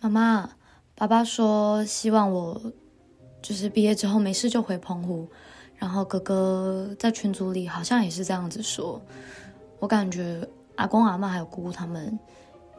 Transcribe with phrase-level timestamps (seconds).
[0.00, 0.50] 妈妈，
[0.94, 2.60] 爸爸说希望我
[3.42, 5.28] 就是毕业之后没事就回澎湖，
[5.76, 9.00] 然后哥哥在群组里好像也是这样子说。
[9.78, 10.46] 我感觉
[10.76, 12.18] 阿公阿妈还有姑姑他们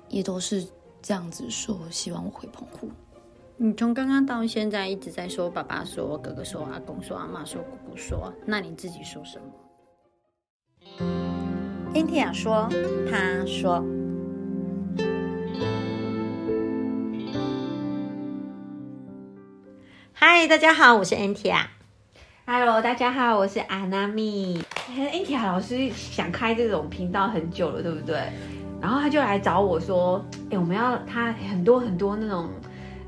[0.10, 0.66] 也都是
[1.02, 2.90] 这样子说，希望我回澎湖。
[3.58, 9.46] 你从刚刚到现在一直在说爸爸说、哥哥说、阿公说、阿妈说、姑姑说，那你自己说什么？
[11.96, 12.70] 恩提亚说
[13.10, 13.84] ：“他说，
[20.20, 21.60] 嗨，大家好，我是 Antia。
[22.48, 24.64] Hello，大家好，我是阿娜米。
[24.98, 28.20] 恩提亚老师想开这种频道很久了，对不对？
[28.82, 32.50] 然后他就来找我说：“哎、我们要他很多很多那种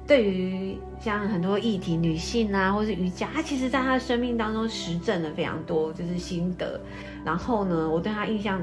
[0.05, 6.79] 对于像很多议题，女性啊，或是瑜伽，他其实在他的生命当中实证了非常多，就是心得。
[7.25, 8.61] 然后呢，我对他印象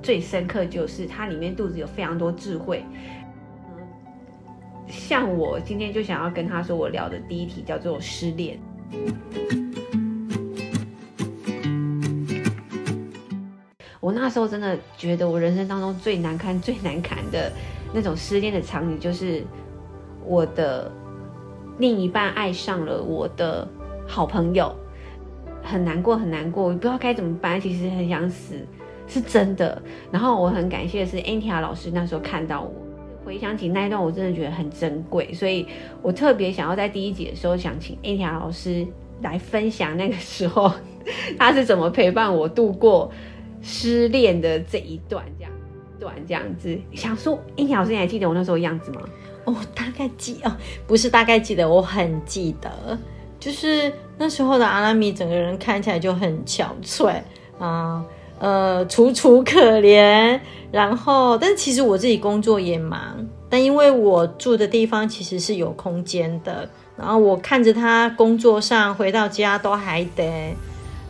[0.00, 2.84] 最深刻就是他里面肚子有非常多智慧。
[4.88, 8.58] 像我今天就想要跟他说，我聊的第一题叫做失恋。
[14.00, 17.52] 我那时候真的觉得，我人生当中最难堪、最难堪的
[17.92, 19.44] 那种失恋的场景，就是
[20.24, 20.90] 我的
[21.78, 23.68] 另一半爱上了我的
[24.06, 24.74] 好朋友，
[25.62, 28.54] 很难过，很难过，我不知道该怎么办，其实很想死，
[29.06, 29.82] 是真的。
[30.10, 32.72] 然后我很感谢的是 Antia 老师那时候看到我，
[33.28, 35.66] 回想起那一段，我真的觉得很珍贵，所以
[36.00, 38.86] 我特别想要在第一集的时候想请 A 条老师
[39.20, 40.72] 来分享那个时候
[41.38, 43.12] 他是怎么陪伴我度过。
[43.60, 45.52] 失恋的这一段，这样
[45.98, 49.02] 段这样子，想说，哎，老师，你还记得我那时候样子吗？
[49.44, 52.96] 哦，大概记哦，不是大概记得，我很记得，
[53.40, 57.20] 就是那时候的阿拉米整个人看起来就很憔悴
[57.58, 58.02] 啊，
[58.38, 60.38] 呃楚楚可怜。
[60.70, 63.00] 然后，但其实我自己工作也忙，
[63.48, 70.54] 但因为我住的地方其实是有空间的，然后我看着他工作上回到家都还得。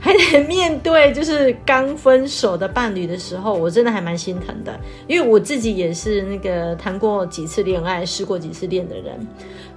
[0.01, 9.27] 还得 面对就是刚分手的伴侣的时候，我真的还蛮心疼的，因为我自己也是那个谈过几次恋爱、试过几次恋的人，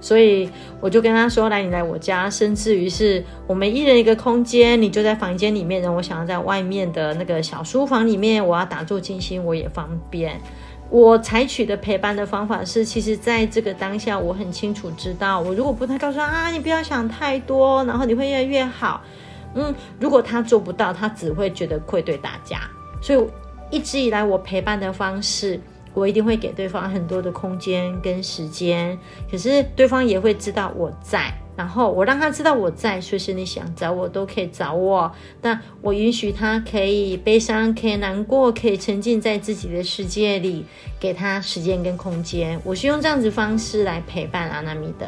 [0.00, 0.48] 所以
[0.80, 10.40] 我就跟他说：“来，你来我家，甚至于是我们一人一个空间，你就在房间里面，然后我想要在外面的那个小书房里面，我要打坐静心，我也方便。”
[10.88, 19.02] 我采取的陪伴的方法是，其实在这个当下，我很清楚知道，我如果不太告诉他啊，你不要想太多，然后你会越来越好。
[19.54, 22.60] 嗯，如果他做不到，他只会觉得愧对大家。
[23.00, 23.26] 所以
[23.70, 25.60] 一直以来，我陪伴的方式，
[25.94, 28.98] 我一定会给对方很多的空间跟时间。
[29.30, 35.12] 可是对方也会知道我在，然后我让他知道我在，随时你想找我都可以找我。
[35.40, 40.64] 但我允许他可以悲伤，可以难过，可以沉浸在自己的世界里，
[40.98, 42.60] 给他时间跟空间。
[42.64, 45.06] 我是用这样子方式来陪伴阿娜米的。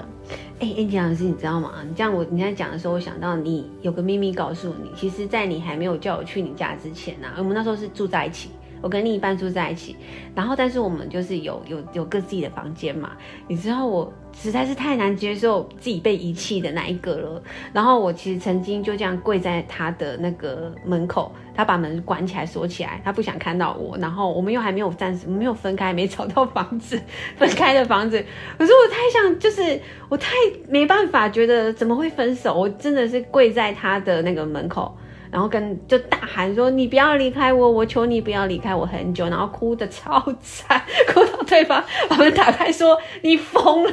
[0.61, 1.73] 哎、欸，安吉老师，你知道吗？
[1.87, 8.51] 你这样我你在讲的时候，我想到你有个秘密告诉你，其实，在你还没有叫我去你家之前呢、我们那时候是住在一起，
[8.85, 9.97] 我跟另一半住在一起，
[10.35, 13.13] 然后但是我们就是有有有各自己的房间嘛。
[13.49, 27.01] 你知道我实在是太难接受自己被遗弃的那一个了，然后我其实曾经就这样跪在他的那个门口，他把门关起来锁起来，他不想看到我，然后我们又还没有暂时没有分开，没找到房子
[27.39, 28.23] 分开的房子，
[28.59, 29.81] 可是我太想就是
[30.11, 30.31] 我太
[30.69, 32.53] 没办法，觉得怎么会分手？
[32.53, 34.95] 我真的是跪在他的那个门口。
[35.35, 40.81] 然后跟就大喊说：“你不要离开我，我求你不要离开我很久。”然后哭得超惨，
[41.13, 43.83] 哭到对方把门打开说：“你疯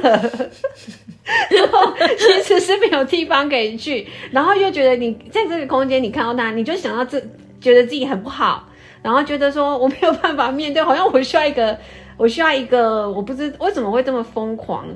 [1.50, 7.20] 然后其实是没有地方可以去，然后又觉得你在这个空间，你看到他，你就想到这，
[7.60, 8.68] 觉得自己很不好，
[9.02, 11.76] 然后觉得说我没有办法面对，好像我需要一个，
[12.16, 14.86] 我需要一个，我不知为什么会这么疯狂，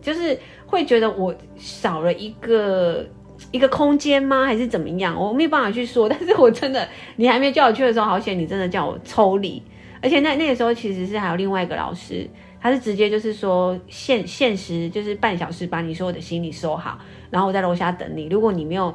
[0.00, 3.04] 就是会觉得我少了一个。
[3.52, 4.44] 一个空间吗？
[4.44, 5.14] 还是怎么样？
[5.14, 9.62] 我没有办法去说， 但是我真的，你还没叫我去的时候，好险你真的叫我抽离。
[10.02, 12.28] 而且那那个时候其实是还有另外一个老师，
[12.60, 16.98] 他是直接就是说限限时就是半小时把你所有的行李收好，
[17.30, 18.26] 然后我在楼下等你。
[18.26, 18.92] 如果你没有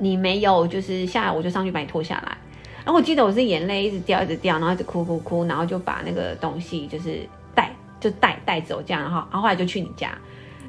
[0.00, 2.36] 你没有就是下来，我就上去把你拖下来。
[2.84, 7.20] 然后我记得我是眼泪一直掉一直掉，然后一直哭哭哭，然后就把那个东西就是
[7.54, 7.70] 带
[8.00, 10.10] 就带带走这样，然后然后后来就去你家。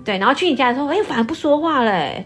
[0.06, 2.24] 对，然后去你家的时候，哎，反而不说话嘞，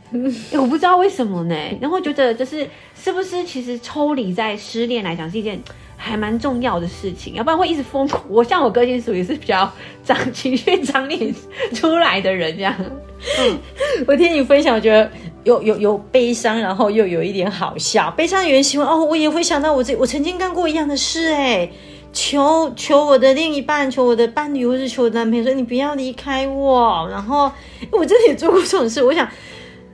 [0.52, 1.56] 我不知道为什么呢。
[1.80, 5.58] 然后觉得就是是不是其实抽离在失恋来讲是一件
[5.96, 8.22] 还蛮重要的事情，要不然会一直疯狂。
[8.28, 9.72] 我像我个性属于是比较
[10.04, 11.34] 长情绪张力
[11.74, 12.76] 出来的人，这样。
[13.40, 13.58] 嗯，
[14.06, 15.10] 我听你分享，我觉得
[15.46, 18.12] 有有有悲伤，然后又有一点好笑。
[18.12, 21.70] 悲伤的原因，希望哦，我也会想到我这我曾经干过一样的事，哎。
[22.12, 27.08] 求求我的另一半，求我的伴侣，或是求我男朋友说你不要离开我。
[27.10, 27.52] 然后
[27.92, 29.30] 我真的也做过这种事，我想。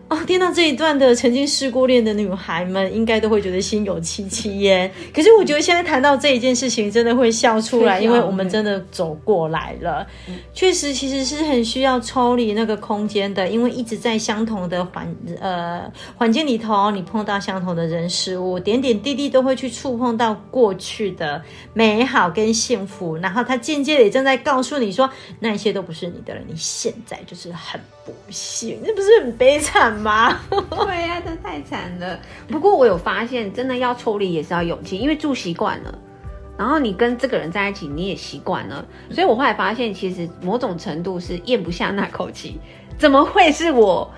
[0.07, 4.89] 哦，听到这一段的曾经试过恋的女孩们，应该都会觉得心有戚戚焉。
[5.11, 10.05] 可是我觉得现在谈到这一件事情，真的会笑出来，因为我们真的走过来了。
[10.53, 21.41] 确实，其实是很需要抽离那个空间的，因为一直在相同的环呃环境里头，你碰到相同的人事物，点点滴滴都会去触碰到过去的
[21.73, 25.09] 美好跟幸福，然后他间接的也正在告诉你说，
[25.39, 27.81] 那些都不是你的了，你现在就是很。
[28.05, 30.04] 不幸，那不是很悲惨吗？
[30.49, 32.19] 对呀，这太惨了。
[32.47, 35.97] 不过我有发现，真的要抽离也是要勇气，因为住习惯了，
[36.57, 42.59] 然后你跟这个人在一起，你也习惯了，所以我后来发现，其实某种程度是咽不下那口气。
[42.97, 44.09] 怎么会是我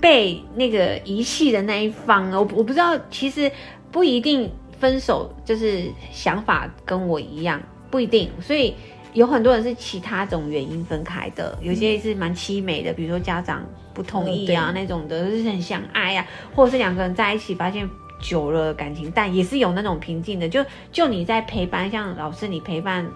[0.00, 2.40] 被那个遗弃的那一方呢？
[2.40, 3.50] 我我不知道，其实
[3.90, 7.60] 不一定分手就是想法跟我一样，
[7.90, 8.74] 不一定，所以。
[9.14, 13.64] 有很多人是其他种原因分开的，有些是蛮凄美的，比如说家长
[13.94, 17.88] 不同意啊那种的，就是很相爱呀，或者是两个人在一起发现
[18.20, 20.48] 久了感情淡，也是有那种平静的。
[20.48, 23.08] 就就你在陪伴，像老师你陪伴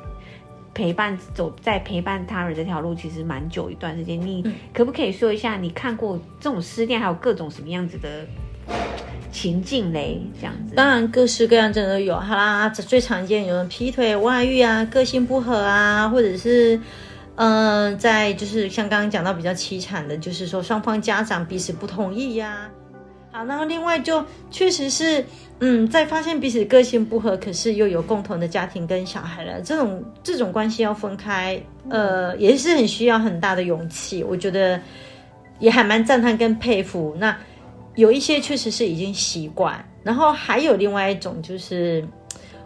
[0.73, 4.21] 陪伴走在陪伴他人这条路，其实蛮久一段时间。
[4.21, 8.25] 你可不可以说一下，你看过这种失恋还有各种什么样子的？
[9.39, 12.19] 情境嘞，这样子，当然各式各样真的都有。
[12.19, 16.81] 好啦，最常见有人劈腿、外遇啊，个性不合啊，或者是，
[17.37, 22.69] 嗯，在就是像刚刚讲到比较凄惨的，就是说双方家长彼此不同意呀。
[23.31, 25.25] 好，然后另外就确实是，
[25.61, 34.25] 嗯，在发现彼此个性不合，可是又有共同的家庭跟小孩了，这种这种关系要分开，呃，也是很需要很大的勇气。
[34.25, 34.81] 我觉得
[35.61, 37.17] 也还蛮赞叹跟佩服。
[37.21, 37.37] 那。
[37.99, 42.07] 有一些确实是已经习惯，然后还有另外一种就是，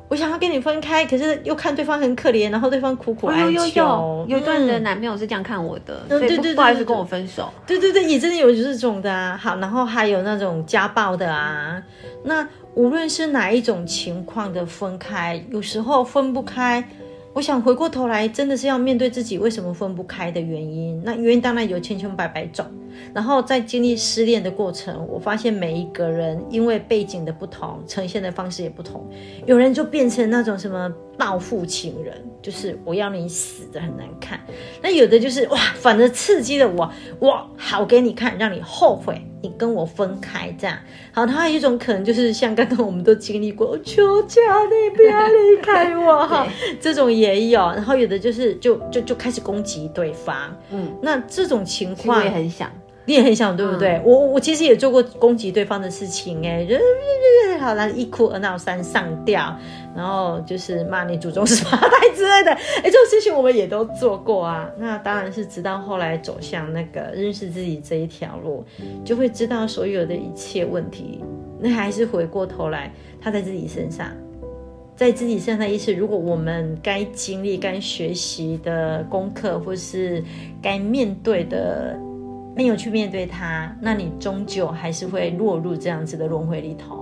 [0.08, 4.26] 我想要跟你分开，可是又看对方很可怜，然后对方苦苦哀求。
[4.29, 7.50] 有段的男朋友是这样看我的，对对对，不好意思跟我分手。
[7.67, 9.34] 对对对，也真的有这种的啊。
[9.34, 11.82] 好，然后还有那种家暴的啊。
[12.23, 16.87] 那无论是哪一种情况的分开，有时候分不开。
[17.32, 21.00] 我想回过头来，真的是要面对自己为什么分不开的原因。
[21.02, 22.67] 那原因当然有千千百百种。
[23.15, 29.09] 然后在经历失恋的过程，我发现每一个人因为背景的不同，呈现的方式也不同。
[29.47, 34.41] 有人就变成那种什么报复情人，就是我要你死的很难看。
[34.83, 39.21] 那有的就是哇，反正刺激了我，我好给你看，让你后悔。
[39.44, 40.79] 你跟我分开这样，
[41.11, 46.47] 好，他有一种可能就是像刚刚我们都经历过，求求你不要离开我 哈，
[46.81, 52.71] 这种也有，然后有的就是就就就开始攻击对方，嗯，那这种情况也很想。
[53.05, 54.01] 你也很想对不对？
[54.05, 56.77] 我我其实也做过攻击对方的事情哎，就
[57.59, 59.57] 好了，一哭二闹三上吊，
[59.97, 62.53] 然后就是骂你祖宗十八代之类的，
[62.83, 64.71] 哎，这种事情我们也都做过啊。
[64.79, 68.65] 那当然是直到后来走向那个认识自己这一条路，
[69.05, 71.21] 就会知道所有的一切问题，
[71.61, 74.09] 那还是回过头来，他在自己身上，
[74.97, 80.23] 在自己身上的意思，如果我们该经历、该学习的功课，或是
[80.63, 81.99] 该面对的。
[82.55, 87.02] 没有去面对它，那你终究还是会落入这样子的轮回里头。